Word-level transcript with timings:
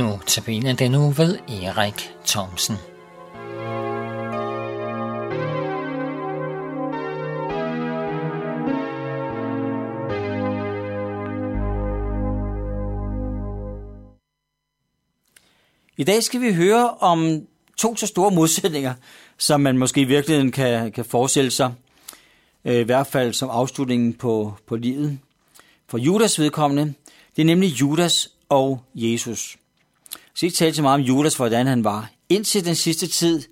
Nu 0.00 0.20
tabiner 0.26 0.72
den 0.72 0.90
nu 0.90 1.10
ved 1.10 1.38
Erik 1.48 2.10
Thomsen. 2.26 2.76
I 15.96 16.04
dag 16.04 16.22
skal 16.22 16.40
vi 16.40 16.52
høre 16.54 16.90
om 16.90 17.46
to 17.76 17.96
så 17.96 18.06
store 18.06 18.30
modsætninger, 18.30 18.94
som 19.38 19.60
man 19.60 19.78
måske 19.78 20.00
i 20.00 20.04
virkeligheden 20.04 20.52
kan, 20.52 20.92
kan 20.92 21.04
forestille 21.04 21.50
sig. 21.50 21.72
Øh, 22.64 22.80
I 22.80 22.82
hvert 22.82 23.06
fald 23.06 23.32
som 23.32 23.50
afslutningen 23.50 24.14
på, 24.14 24.54
på 24.66 24.76
livet. 24.76 25.18
For 25.88 25.98
Judas 25.98 26.38
vedkommende, 26.38 26.94
det 27.36 27.42
er 27.42 27.46
nemlig 27.46 27.80
Judas 27.80 28.28
og 28.48 28.80
Jesus. 28.94 29.59
Skal 30.40 30.46
ikke 30.46 30.56
tale 30.56 30.74
så 30.74 30.82
meget 30.82 31.00
om 31.00 31.06
Judas, 31.06 31.36
hvordan 31.36 31.66
han 31.66 31.84
var 31.84 32.10
indtil 32.28 32.64
den 32.64 32.74
sidste 32.74 33.06
tid, 33.06 33.42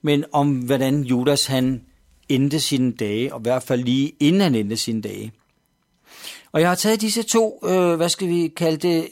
men 0.00 0.24
om 0.32 0.58
hvordan 0.58 1.02
Judas 1.02 1.46
han 1.46 1.84
endte 2.28 2.60
sine 2.60 2.92
dage, 2.92 3.34
og 3.34 3.40
i 3.40 3.42
hvert 3.42 3.62
fald 3.62 3.84
lige 3.84 4.12
inden 4.20 4.40
han 4.40 4.54
endte 4.54 4.76
sine 4.76 5.02
dage. 5.02 5.32
Og 6.52 6.60
jeg 6.60 6.68
har 6.68 6.74
taget 6.74 7.00
disse 7.00 7.22
to, 7.22 7.60
øh, 7.64 7.94
hvad 7.94 8.08
skal 8.08 8.28
vi 8.28 8.48
kalde 8.56 8.88
det, 8.88 9.08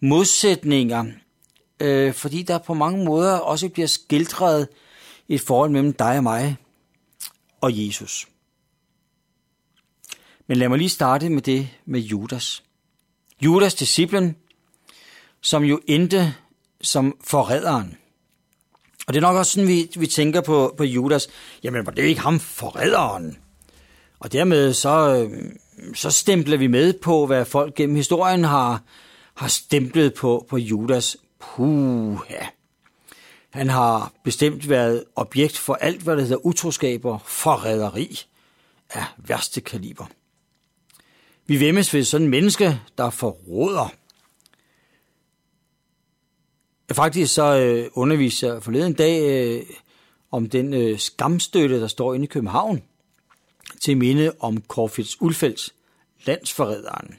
modsætninger, 0.00 1.04
øh, 1.80 2.14
fordi 2.14 2.42
der 2.42 2.58
på 2.58 2.74
mange 2.74 3.04
måder 3.04 3.38
også 3.38 3.68
bliver 3.68 3.88
skildret 3.88 4.68
et 5.28 5.40
forhold 5.40 5.70
mellem 5.70 5.92
dig 5.92 6.16
og 6.16 6.22
mig 6.22 6.56
og 7.60 7.86
Jesus. 7.86 8.28
Men 10.46 10.56
lad 10.56 10.68
mig 10.68 10.78
lige 10.78 10.88
starte 10.88 11.28
med 11.28 11.42
det 11.42 11.68
med 11.86 12.00
Judas. 12.00 12.62
Judas 13.42 13.74
disciplen, 13.74 14.36
som 15.40 15.64
jo 15.64 15.80
endte 15.86 16.34
som 16.82 17.16
forræderen. 17.24 17.96
Og 19.06 19.14
det 19.14 19.16
er 19.16 19.26
nok 19.26 19.36
også 19.36 19.52
sådan, 19.52 19.68
vi, 19.68 19.90
vi 19.96 20.06
tænker 20.06 20.40
på, 20.40 20.74
på 20.76 20.84
Judas. 20.84 21.28
Jamen, 21.62 21.86
var 21.86 21.92
det 21.92 22.02
ikke 22.02 22.20
ham 22.20 22.40
forræderen? 22.40 23.38
Og 24.18 24.32
dermed 24.32 24.72
så, 24.72 25.14
øh, 25.14 25.42
så 25.94 26.10
stempler 26.10 26.56
vi 26.56 26.66
med 26.66 26.92
på, 26.92 27.26
hvad 27.26 27.44
folk 27.44 27.74
gennem 27.74 27.96
historien 27.96 28.44
har, 28.44 28.82
har 29.34 29.48
stemplet 29.48 30.14
på, 30.14 30.46
på 30.48 30.56
Judas. 30.56 31.16
Puh, 31.40 32.18
ja. 32.30 32.46
Han 33.50 33.68
har 33.68 34.12
bestemt 34.24 34.68
været 34.68 35.04
objekt 35.16 35.58
for 35.58 35.74
alt, 35.74 36.02
hvad 36.02 36.16
der 36.16 36.22
hedder 36.22 36.46
utroskaber, 36.46 37.18
forræderi 37.26 38.20
af 38.90 39.04
værste 39.16 39.60
kaliber. 39.60 40.06
Vi 41.46 41.60
vemmes 41.60 41.94
ved 41.94 42.04
sådan 42.04 42.24
en 42.24 42.30
menneske, 42.30 42.80
der 42.98 43.10
forråder. 43.10 43.92
Faktisk 46.92 47.34
så 47.34 47.56
øh, 47.56 47.90
underviste 47.92 48.46
jeg 48.46 48.62
forleden 48.62 48.92
dag 48.92 49.22
øh, 49.22 49.62
om 50.30 50.48
den 50.48 50.74
øh, 50.74 50.98
skamstøtte, 50.98 51.80
der 51.80 51.86
står 51.86 52.14
inde 52.14 52.24
i 52.24 52.28
København, 52.28 52.82
til 53.80 53.96
minde 53.96 54.32
om 54.40 54.62
Corfitz 54.68 55.14
Ulfeldt, 55.20 55.74
landsforræderen. 56.26 57.14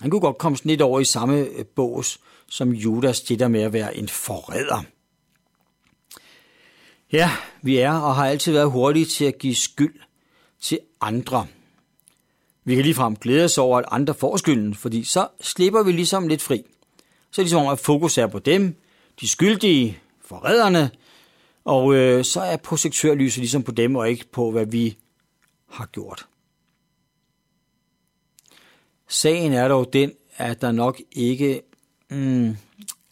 Han 0.00 0.10
kunne 0.10 0.20
godt 0.20 0.38
komme 0.38 0.58
sådan 0.58 0.68
lidt 0.68 0.82
over 0.82 1.00
i 1.00 1.04
samme 1.04 1.38
øh, 1.38 1.64
bås, 1.64 2.20
som 2.50 2.70
Judas 2.70 3.20
det 3.20 3.38
der 3.38 3.48
med 3.48 3.60
at 3.60 3.72
være 3.72 3.96
en 3.96 4.08
forræder. 4.08 4.82
Ja, 7.12 7.30
vi 7.62 7.76
er 7.76 7.92
og 7.92 8.14
har 8.14 8.26
altid 8.26 8.52
været 8.52 8.70
hurtige 8.70 9.06
til 9.06 9.24
at 9.24 9.38
give 9.38 9.54
skyld 9.54 10.00
til 10.60 10.78
andre. 11.00 11.46
Vi 12.64 12.74
kan 12.74 12.84
ligefrem 12.84 13.16
glæde 13.16 13.44
os 13.44 13.58
over, 13.58 13.78
at 13.78 13.84
andre 13.90 14.14
får 14.14 14.36
skylden, 14.36 14.74
fordi 14.74 15.04
så 15.04 15.28
slipper 15.40 15.82
vi 15.82 15.92
ligesom 15.92 16.28
lidt 16.28 16.42
fri. 16.42 16.64
Så 17.34 17.40
er 17.40 17.44
det 17.44 17.50
ligesom 17.50 17.72
at 17.72 17.78
fokus 17.78 18.18
er 18.18 18.26
på 18.26 18.38
dem, 18.38 18.76
de 19.20 19.28
skyldige, 19.28 19.98
forræderne, 20.20 20.90
og 21.64 21.94
øh, 21.94 22.24
så 22.24 22.40
er 22.40 22.56
projektørlyset 22.56 23.38
ligesom 23.38 23.62
på 23.62 23.72
dem, 23.72 23.96
og 23.96 24.10
ikke 24.10 24.26
på, 24.26 24.50
hvad 24.50 24.66
vi 24.66 24.96
har 25.68 25.86
gjort. 25.86 26.26
Sagen 29.08 29.52
er 29.52 29.68
dog 29.68 29.92
den, 29.92 30.12
at 30.36 30.60
der 30.60 30.72
nok 30.72 31.00
ikke, 31.12 31.62
mm, 32.10 32.56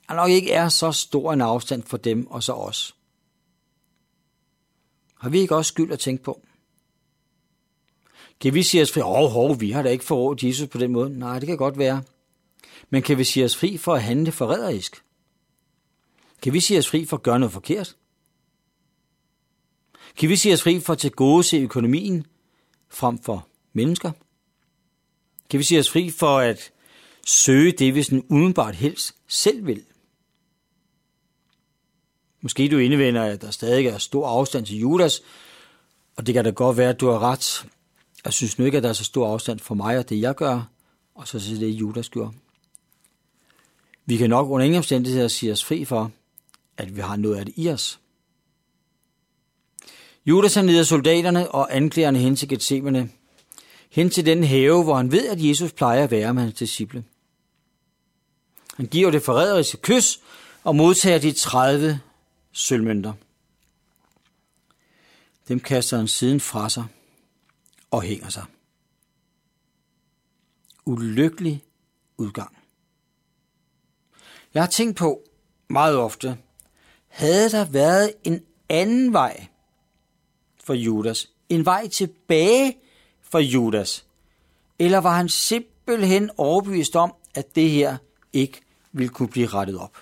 der 0.08 0.14
nok 0.14 0.30
ikke 0.30 0.52
er 0.52 0.68
så 0.68 0.92
stor 0.92 1.32
en 1.32 1.40
afstand 1.40 1.82
for 1.82 1.96
dem 1.96 2.26
og 2.26 2.42
så 2.42 2.52
os. 2.52 2.94
Har 5.20 5.28
vi 5.28 5.40
ikke 5.40 5.56
også 5.56 5.68
skyld 5.68 5.92
at 5.92 5.98
tænke 5.98 6.22
på? 6.22 6.40
Kan 8.40 8.54
vi 8.54 8.62
sige 8.62 8.82
os 8.82 8.92
fri? 8.92 9.00
Åh, 9.00 9.20
oh, 9.20 9.30
hov, 9.30 9.60
vi 9.60 9.70
har 9.70 9.82
da 9.82 9.88
ikke 9.88 10.04
forrådt 10.04 10.42
Jesus 10.42 10.68
på 10.68 10.78
den 10.78 10.92
måde. 10.92 11.18
Nej, 11.18 11.38
det 11.38 11.46
kan 11.46 11.56
godt 11.56 11.78
være. 11.78 12.02
Men 12.90 13.02
kan 13.02 13.18
vi 13.18 13.24
sige 13.24 13.44
os 13.44 13.56
fri 13.56 13.76
for 13.76 13.94
at 13.94 14.02
handle 14.02 14.32
forræderisk? 14.32 15.02
Kan 16.42 16.52
vi 16.52 16.60
sige 16.60 16.78
os 16.78 16.88
fri 16.88 17.04
for 17.04 17.16
at 17.16 17.22
gøre 17.22 17.38
noget 17.38 17.52
forkert? 17.52 17.96
Kan 20.16 20.28
vi 20.28 20.36
sige 20.36 20.54
os 20.54 20.62
fri 20.62 20.80
for 20.80 20.92
at 20.92 21.12
gode 21.16 21.44
se 21.44 21.56
økonomien 21.56 22.26
frem 22.88 23.18
for 23.18 23.46
mennesker? 23.72 24.12
Kan 25.50 25.58
vi 25.58 25.64
sige 25.64 25.80
os 25.80 25.90
fri 25.90 26.10
for 26.10 26.38
at 26.38 26.72
søge 27.26 27.72
det, 27.72 27.94
vi 27.94 28.02
sådan 28.02 28.24
udenbart 28.28 28.74
helst 28.74 29.14
selv 29.28 29.66
vil? 29.66 29.84
Måske 32.40 32.68
du 32.68 32.78
indvender, 32.78 33.22
at 33.22 33.42
der 33.42 33.50
stadig 33.50 33.86
er 33.86 33.98
stor 33.98 34.28
afstand 34.28 34.66
til 34.66 34.76
Judas, 34.76 35.22
og 36.16 36.26
det 36.26 36.34
kan 36.34 36.44
da 36.44 36.50
godt 36.50 36.76
være, 36.76 36.90
at 36.90 37.00
du 37.00 37.08
har 37.08 37.18
ret. 37.18 37.66
Jeg 38.24 38.32
synes 38.32 38.58
nu 38.58 38.64
ikke, 38.64 38.76
at 38.76 38.82
der 38.82 38.88
er 38.88 38.92
så 38.92 39.04
stor 39.04 39.32
afstand 39.32 39.58
for 39.58 39.74
mig 39.74 39.98
og 39.98 40.08
det, 40.08 40.20
jeg 40.20 40.34
gør, 40.34 40.70
og 41.14 41.28
så 41.28 41.40
til 41.40 41.60
det, 41.60 41.68
Judas 41.68 42.08
gjorde. 42.08 42.32
Vi 44.06 44.16
kan 44.16 44.30
nok 44.30 44.50
under 44.50 44.64
ingen 44.64 44.78
omstændigheder 44.78 45.28
sige 45.28 45.52
os 45.52 45.64
fri 45.64 45.84
for, 45.84 46.10
at 46.76 46.96
vi 46.96 47.00
har 47.00 47.16
noget 47.16 47.36
af 47.36 47.44
det 47.44 47.54
i 47.56 47.68
os. 47.68 48.00
Judas 50.26 50.54
han 50.54 50.66
leder 50.66 50.84
soldaterne 50.84 51.50
og 51.50 51.76
anklagerne 51.76 52.18
hen 52.18 52.36
til 52.36 52.48
Gethsemane, 52.48 53.10
hen 53.90 54.10
til 54.10 54.26
den 54.26 54.44
have, 54.44 54.84
hvor 54.84 54.96
han 54.96 55.12
ved, 55.12 55.28
at 55.28 55.48
Jesus 55.48 55.72
plejer 55.72 56.04
at 56.04 56.10
være 56.10 56.34
med 56.34 56.42
hans 56.42 56.54
disciple. 56.54 57.04
Han 58.76 58.86
giver 58.86 59.10
det 59.10 59.22
forræderiske 59.22 59.76
kys 59.76 60.20
og 60.64 60.76
modtager 60.76 61.18
de 61.18 61.32
30 61.32 62.00
sølvmønter. 62.52 63.12
Dem 65.48 65.60
kaster 65.60 65.96
han 65.96 66.08
siden 66.08 66.40
fra 66.40 66.68
sig 66.68 66.84
og 67.90 68.02
hænger 68.02 68.28
sig. 68.28 68.44
Ulykkelig 70.84 71.62
udgang. 72.16 72.61
Jeg 74.54 74.62
har 74.62 74.70
tænkt 74.70 74.96
på 74.96 75.22
meget 75.68 75.96
ofte, 75.96 76.38
havde 77.08 77.50
der 77.50 77.64
været 77.64 78.12
en 78.24 78.42
anden 78.68 79.12
vej 79.12 79.46
for 80.64 80.74
Judas, 80.74 81.30
en 81.48 81.64
vej 81.64 81.88
tilbage 81.88 82.78
for 83.20 83.38
Judas, 83.38 84.06
eller 84.78 84.98
var 84.98 85.16
han 85.16 85.28
simpelthen 85.28 86.30
overbevist 86.36 86.96
om, 86.96 87.14
at 87.34 87.54
det 87.54 87.70
her 87.70 87.96
ikke 88.32 88.60
ville 88.92 89.08
kunne 89.08 89.28
blive 89.28 89.46
rettet 89.46 89.78
op? 89.78 89.96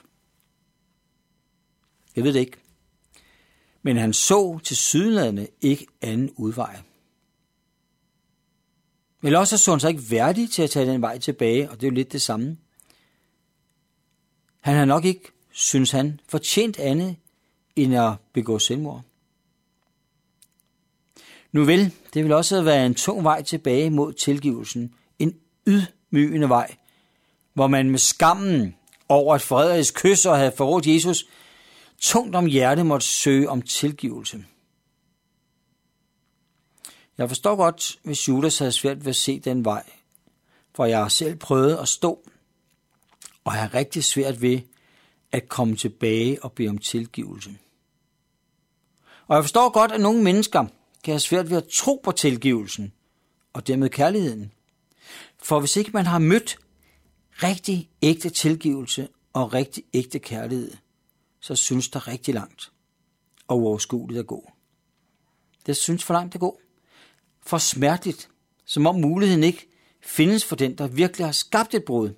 Jeg 2.16 2.24
ved 2.24 2.32
det 2.32 2.40
ikke. 2.40 2.56
Men 3.82 3.96
han 3.96 4.12
så 4.12 4.58
til 4.58 4.76
sydlandene 4.76 5.48
ikke 5.60 5.86
anden 6.00 6.30
udvej. 6.36 6.76
Eller 9.22 9.38
også 9.38 9.58
så 9.58 9.70
han 9.70 9.80
sig 9.80 9.90
ikke 9.90 10.10
værdig 10.10 10.50
til 10.50 10.62
at 10.62 10.70
tage 10.70 10.92
den 10.92 11.02
vej 11.02 11.18
tilbage, 11.18 11.70
og 11.70 11.80
det 11.80 11.86
er 11.86 11.90
jo 11.90 11.94
lidt 11.94 12.12
det 12.12 12.22
samme. 12.22 12.56
Han 14.60 14.76
har 14.76 14.84
nok 14.84 15.04
ikke, 15.04 15.32
synes 15.50 15.91
han, 15.91 16.21
fortjent 16.28 16.78
andet 16.78 17.16
end 17.76 17.97
at 17.97 18.12
begå 18.32 18.59
selvmord. 18.59 19.03
Nu 21.53 21.65
vel, 21.65 21.95
det 22.15 22.24
vil 22.24 22.33
også 22.33 22.62
være 22.62 22.86
en 22.86 22.95
tung 22.95 23.24
vej 23.24 23.42
tilbage 23.42 23.91
mod 23.91 24.12
tilgivelsen. 24.12 24.95
En 25.18 25.36
ydmygende 25.66 26.48
vej, 26.48 26.77
hvor 27.54 27.66
man 27.66 27.91
med 27.91 27.98
skammen 27.98 28.77
over 29.09 29.34
et 29.34 29.42
forræderisk 29.42 29.95
kys 29.95 30.27
og 30.27 30.39
have 30.39 30.53
forrådt 30.57 30.86
Jesus, 30.86 31.27
tungt 31.98 32.36
om 32.36 32.47
hjerte 32.47 32.84
måtte 32.84 33.06
søge 33.06 33.48
om 33.48 33.63
tilgivelse. 33.63 34.45
Jeg 37.18 37.28
forstår 37.28 37.56
godt, 37.56 37.98
hvis 38.03 38.28
Judas 38.28 38.59
havde 38.59 38.72
svært 38.72 39.04
ved 39.04 39.10
at 39.10 39.16
se 39.16 39.41
den 39.41 39.65
vej, 39.65 39.91
for 40.74 40.84
jeg 40.84 40.98
har 40.98 41.09
selv 41.09 41.36
prøvet 41.36 41.77
at 41.77 41.89
stå, 41.89 42.29
og 43.45 43.53
have 43.53 43.71
rigtig 43.75 44.04
svært 44.04 44.42
ved 44.42 44.60
at 45.33 45.48
komme 45.48 45.77
tilbage 45.77 46.45
og 46.45 46.53
bede 46.53 46.69
om 46.69 46.78
tilgivelse. 46.78 47.59
Og 49.27 49.37
jeg 49.37 49.45
forstår 49.45 49.71
godt, 49.71 49.92
at 49.92 50.01
nogle 50.01 50.22
mennesker 50.22 50.65
kan 51.04 51.13
have 51.13 51.21
svært 51.21 51.51
ved 51.51 51.57
at 51.57 51.69
tro 51.69 52.01
på 52.04 52.13
tilgivelsen, 52.13 52.92
og 53.53 53.66
dermed 53.66 53.89
kærligheden. 53.89 54.53
For 55.42 55.60
hvis 55.60 55.77
ikke 55.77 55.91
man 55.91 56.07
har 56.07 56.19
mødt 56.19 56.59
rigtig 57.42 57.91
ægte 58.03 58.31
tilgivelse 58.31 59.09
og 59.33 59.54
rigtig 59.54 59.84
ægte 59.95 60.19
kærlighed, 60.19 60.72
så 61.41 61.54
synes 61.54 61.89
der 61.89 62.09
rigtig 62.09 62.34
langt 62.34 62.72
og 63.48 63.59
uoverskueligt 63.59 64.21
at 64.21 64.27
gå. 64.27 64.51
Det 65.66 65.77
synes 65.77 66.04
for 66.04 66.15
langt 66.15 66.34
at 66.34 66.41
gå 66.41 66.60
for 67.47 67.59
smerteligt, 67.59 68.31
som 68.65 68.87
om 68.87 68.95
muligheden 68.95 69.45
ikke 69.45 69.69
findes 70.01 70.45
for 70.45 70.57
den, 70.57 70.78
der 70.78 70.87
virkelig 70.87 71.27
har 71.27 71.33
skabt 71.33 71.75
et 71.75 71.84
brud 71.84 72.10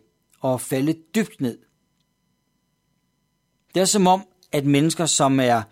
og 0.43 0.61
faldet 0.61 1.15
dybt 1.15 1.41
ned. 1.41 1.59
Det 3.75 3.81
er 3.81 3.85
som 3.85 4.07
om, 4.07 4.27
at 4.53 4.65
mennesker, 4.67 5.07
som 5.07 5.41
er 5.41 5.63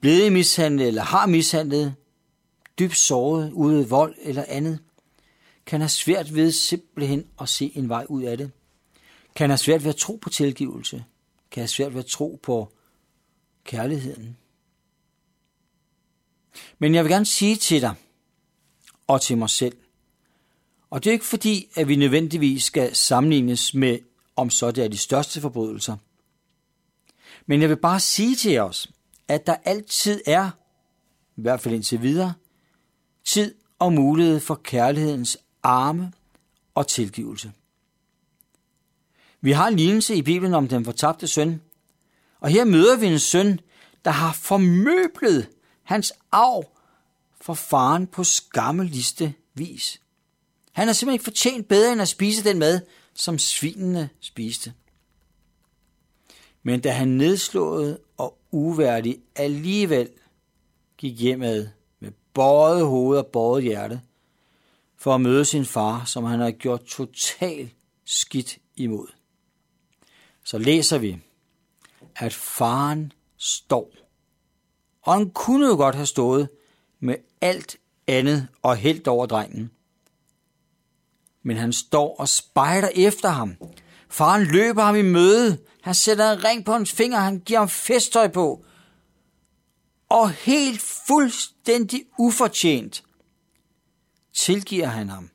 blevet 0.00 0.32
mishandlet 0.32 0.88
eller 0.88 1.02
har 1.02 1.26
mishandlet, 1.26 1.94
dybt 2.78 2.96
såret, 2.96 3.52
ude 3.52 3.88
vold 3.88 4.14
eller 4.22 4.44
andet, 4.48 4.78
kan 5.66 5.80
have 5.80 5.88
svært 5.88 6.34
ved 6.34 6.52
simpelthen 6.52 7.26
at 7.40 7.48
se 7.48 7.72
en 7.74 7.88
vej 7.88 8.06
ud 8.08 8.22
af 8.22 8.38
det. 8.38 8.50
Kan 9.34 9.50
have 9.50 9.58
svært 9.58 9.84
ved 9.84 9.90
at 9.90 9.96
tro 9.96 10.16
på 10.16 10.30
tilgivelse. 10.30 11.04
Kan 11.50 11.60
have 11.60 11.68
svært 11.68 11.94
ved 11.94 12.00
at 12.00 12.06
tro 12.06 12.40
på 12.42 12.72
kærligheden. 13.64 14.36
Men 16.78 16.94
jeg 16.94 17.04
vil 17.04 17.12
gerne 17.12 17.26
sige 17.26 17.56
til 17.56 17.80
dig 17.82 17.94
og 19.06 19.20
til 19.20 19.38
mig 19.38 19.50
selv, 19.50 19.76
og 20.92 21.04
det 21.04 21.10
er 21.10 21.12
ikke 21.12 21.24
fordi, 21.24 21.68
at 21.76 21.88
vi 21.88 21.96
nødvendigvis 21.96 22.64
skal 22.64 22.94
sammenlignes 22.94 23.74
med, 23.74 23.98
om 24.36 24.50
så 24.50 24.70
det 24.70 24.84
er 24.84 24.88
de 24.88 24.98
største 24.98 25.40
forbrydelser. 25.40 25.96
Men 27.46 27.60
jeg 27.60 27.68
vil 27.68 27.76
bare 27.76 28.00
sige 28.00 28.36
til 28.36 28.58
os, 28.58 28.90
at 29.28 29.46
der 29.46 29.56
altid 29.64 30.20
er, 30.26 30.50
i 31.36 31.42
hvert 31.42 31.60
fald 31.60 31.74
indtil 31.74 32.02
videre, 32.02 32.34
tid 33.24 33.54
og 33.78 33.92
mulighed 33.92 34.40
for 34.40 34.60
kærlighedens 34.64 35.38
arme 35.62 36.12
og 36.74 36.86
tilgivelse. 36.86 37.52
Vi 39.40 39.52
har 39.52 39.68
en 39.68 39.76
lignelse 39.76 40.14
i 40.14 40.22
Bibelen 40.22 40.54
om 40.54 40.68
den 40.68 40.84
fortabte 40.84 41.28
søn, 41.28 41.60
og 42.40 42.48
her 42.50 42.64
møder 42.64 42.96
vi 42.96 43.06
en 43.06 43.18
søn, 43.18 43.60
der 44.04 44.10
har 44.10 44.32
formøblet 44.32 45.48
hans 45.82 46.12
arv 46.32 46.64
for 47.40 47.54
faren 47.54 48.06
på 48.06 48.24
skammeliste 48.24 49.34
vis. 49.54 50.01
Han 50.72 50.88
har 50.88 50.92
simpelthen 50.92 51.14
ikke 51.14 51.24
fortjent 51.24 51.68
bedre 51.68 51.92
end 51.92 52.02
at 52.02 52.08
spise 52.08 52.44
den 52.44 52.58
mad, 52.58 52.80
som 53.14 53.38
svinene 53.38 54.08
spiste. 54.20 54.74
Men 56.62 56.80
da 56.80 56.90
han 56.90 57.08
nedslået 57.08 57.98
og 58.16 58.38
uværdig 58.50 59.18
alligevel 59.36 60.08
gik 60.98 61.20
hjemad 61.20 61.68
med 62.00 62.10
bøjet 62.34 62.86
hoved 62.86 63.18
og 63.18 63.26
bøjet 63.26 63.62
hjerte, 63.62 64.00
for 64.96 65.14
at 65.14 65.20
møde 65.20 65.44
sin 65.44 65.64
far, 65.64 66.04
som 66.04 66.24
han 66.24 66.40
har 66.40 66.50
gjort 66.50 66.84
totalt 66.84 67.72
skidt 68.04 68.58
imod. 68.76 69.06
Så 70.44 70.58
læser 70.58 70.98
vi, 70.98 71.18
at 72.16 72.32
faren 72.32 73.12
står. 73.36 73.90
Og 75.02 75.12
han 75.14 75.30
kunne 75.30 75.66
jo 75.66 75.76
godt 75.76 75.94
have 75.94 76.06
stået 76.06 76.48
med 77.00 77.16
alt 77.40 77.76
andet 78.06 78.48
og 78.62 78.76
helt 78.76 79.08
over 79.08 79.26
drengen. 79.26 79.70
Men 81.42 81.56
han 81.56 81.72
står 81.72 82.16
og 82.16 82.28
spejder 82.28 82.88
efter 82.94 83.28
ham. 83.28 83.56
Faren 84.08 84.42
løber 84.44 84.82
ham 84.82 84.96
i 84.96 85.02
møde. 85.02 85.58
Han 85.82 85.94
sætter 85.94 86.32
en 86.32 86.44
ring 86.44 86.64
på 86.64 86.72
hans 86.72 86.92
finger, 86.92 87.18
han 87.18 87.38
giver 87.38 87.58
ham 87.58 87.68
festtøj 87.68 88.28
på. 88.28 88.64
Og 90.08 90.30
helt 90.30 90.80
fuldstændig 90.80 92.04
ufortjent 92.18 93.04
tilgiver 94.32 94.86
han 94.86 95.08
ham 95.08 95.30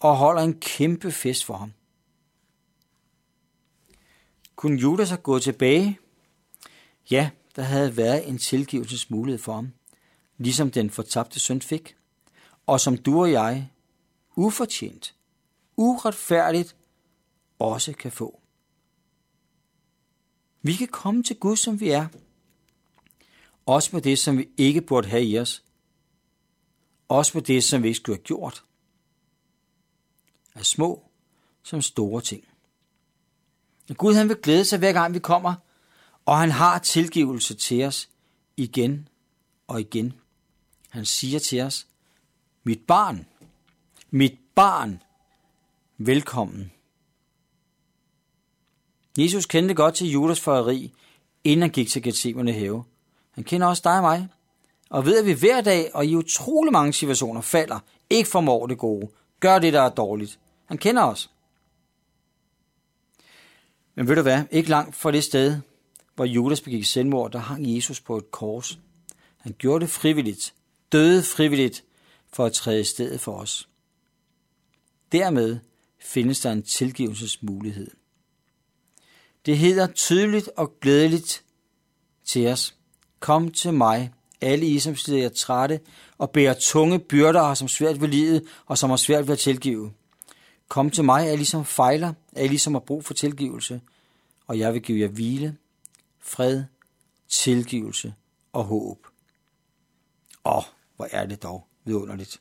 og 0.00 0.16
holder 0.16 0.42
en 0.42 0.60
kæmpe 0.60 1.12
fest 1.12 1.44
for 1.44 1.56
ham. 1.56 1.72
Kunne 4.56 4.80
Judas 4.80 5.08
have 5.08 5.20
gået 5.20 5.42
tilbage? 5.42 5.98
Ja, 7.10 7.30
der 7.56 7.62
havde 7.62 7.96
været 7.96 8.28
en 8.28 8.38
tilgivelsesmulighed 8.38 9.38
for 9.38 9.54
ham, 9.54 9.72
ligesom 10.38 10.70
den 10.70 10.90
fortabte 10.90 11.40
søn 11.40 11.62
fik, 11.62 11.96
og 12.66 12.80
som 12.80 12.98
du 12.98 13.20
og 13.20 13.32
jeg, 13.32 13.70
ufortjent, 14.36 15.14
uretfærdigt, 15.80 16.76
også 17.58 17.92
kan 17.92 18.12
få. 18.12 18.40
Vi 20.62 20.72
kan 20.72 20.88
komme 20.88 21.22
til 21.22 21.38
Gud, 21.38 21.56
som 21.56 21.80
vi 21.80 21.90
er, 21.90 22.06
også 23.66 23.90
med 23.92 24.02
det, 24.02 24.18
som 24.18 24.38
vi 24.38 24.48
ikke 24.56 24.80
burde 24.80 25.08
have 25.08 25.24
i 25.24 25.38
os, 25.38 25.64
også 27.08 27.30
med 27.34 27.42
det, 27.42 27.64
som 27.64 27.82
vi 27.82 27.88
ikke 27.88 27.96
skulle 27.96 28.16
have 28.16 28.24
gjort, 28.24 28.64
af 30.54 30.66
små 30.66 31.10
som 31.62 31.82
store 31.82 32.20
ting. 32.20 32.44
Gud 33.96 34.14
han 34.14 34.28
vil 34.28 34.36
glæde 34.36 34.64
sig 34.64 34.78
hver 34.78 34.92
gang 34.92 35.14
vi 35.14 35.18
kommer, 35.18 35.54
og 36.24 36.38
han 36.38 36.50
har 36.50 36.78
tilgivelse 36.78 37.54
til 37.54 37.84
os 37.84 38.10
igen 38.56 39.08
og 39.66 39.80
igen. 39.80 40.12
Han 40.88 41.04
siger 41.04 41.38
til 41.38 41.60
os, 41.60 41.86
mit 42.64 42.86
barn, 42.86 43.26
mit 44.10 44.38
barn, 44.54 45.02
velkommen. 46.06 46.72
Jesus 49.18 49.46
kendte 49.46 49.74
godt 49.74 49.94
til 49.94 50.10
Judas 50.10 50.40
forræderi, 50.40 50.92
inden 51.44 51.62
han 51.62 51.70
gik 51.70 51.88
til 51.88 52.02
Gethsemane 52.02 52.52
have. 52.52 52.84
Han 53.30 53.44
kender 53.44 53.66
også 53.66 53.82
dig 53.84 53.96
og 53.96 54.02
mig, 54.02 54.28
og 54.90 55.06
ved 55.06 55.18
at 55.18 55.26
vi 55.26 55.32
hver 55.32 55.60
dag 55.60 55.94
og 55.94 56.06
i 56.06 56.16
utrolig 56.16 56.72
mange 56.72 56.92
situationer 56.92 57.40
falder, 57.40 57.78
ikke 58.10 58.30
formår 58.30 58.66
det 58.66 58.78
gode, 58.78 59.08
gør 59.40 59.58
det, 59.58 59.72
der 59.72 59.80
er 59.80 59.88
dårligt. 59.88 60.38
Han 60.66 60.78
kender 60.78 61.02
os. 61.02 61.30
Men 63.94 64.08
ved 64.08 64.16
du 64.16 64.22
hvad? 64.22 64.42
Ikke 64.50 64.70
langt 64.70 64.96
fra 64.96 65.10
det 65.10 65.24
sted, 65.24 65.60
hvor 66.14 66.24
Judas 66.24 66.60
begik 66.60 66.84
selvmord, 66.84 67.32
der 67.32 67.38
hang 67.38 67.74
Jesus 67.74 68.00
på 68.00 68.16
et 68.16 68.30
kors. 68.30 68.78
Han 69.36 69.54
gjorde 69.58 69.84
det 69.84 69.90
frivilligt, 69.90 70.54
døde 70.92 71.22
frivilligt 71.22 71.84
for 72.32 72.44
at 72.44 72.52
træde 72.52 72.84
stedet 72.84 73.20
for 73.20 73.32
os. 73.32 73.68
Dermed 75.12 75.58
findes 76.00 76.40
der 76.40 76.52
en 76.52 76.62
tilgivelsesmulighed. 76.62 77.90
Det 79.46 79.58
hedder 79.58 79.86
tydeligt 79.86 80.50
og 80.56 80.80
glædeligt 80.80 81.44
til 82.24 82.46
os. 82.46 82.76
Kom 83.20 83.50
til 83.50 83.72
mig, 83.72 84.12
alle 84.40 84.66
I, 84.66 84.78
som 84.78 84.96
slider 84.96 85.28
trætte 85.28 85.80
og 86.18 86.30
bærer 86.30 86.54
tunge 86.60 86.98
byrder 86.98 87.40
og 87.40 87.56
som 87.56 87.68
svært 87.68 88.00
ved 88.00 88.08
livet 88.08 88.44
og 88.66 88.78
som 88.78 88.90
har 88.90 88.96
svært 88.96 89.26
ved 89.26 89.32
at 89.32 89.38
tilgive. 89.38 89.92
Kom 90.68 90.90
til 90.90 91.04
mig, 91.04 91.28
alle 91.28 91.42
I, 91.42 91.44
som 91.44 91.64
fejler, 91.64 92.12
alle 92.36 92.54
I, 92.54 92.58
som 92.58 92.74
har 92.74 92.80
brug 92.80 93.04
for 93.04 93.14
tilgivelse, 93.14 93.80
og 94.46 94.58
jeg 94.58 94.74
vil 94.74 94.82
give 94.82 95.00
jer 95.00 95.08
hvile, 95.08 95.56
fred, 96.20 96.64
tilgivelse 97.28 98.14
og 98.52 98.64
håb. 98.64 99.06
Åh, 100.44 100.62
hvor 100.96 101.08
er 101.10 101.26
det 101.26 101.42
dog 101.42 101.66
vidunderligt. 101.84 102.40